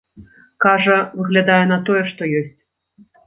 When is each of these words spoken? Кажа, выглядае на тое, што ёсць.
Кажа, 0.63 0.95
выглядае 1.19 1.59
на 1.73 1.77
тое, 1.89 2.01
што 2.13 2.31
ёсць. 2.39 2.57